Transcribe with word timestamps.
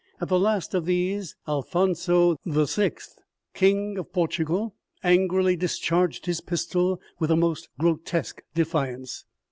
At 0.19 0.29
the 0.29 0.39
last 0.39 0.73
of 0.73 0.85
these 0.87 1.35
Alphonso 1.47 2.35
vi., 2.43 2.91
king 3.53 3.99
of 3.99 4.11
Portugal, 4.11 4.73
angrily 5.03 5.55
discharged 5.55 6.25
his 6.25 6.41
pistol, 6.41 6.99
with 7.19 7.27
the 7.27 7.35
most 7.35 7.69
grotesque 7.77 8.41
defiance. 8.55 9.25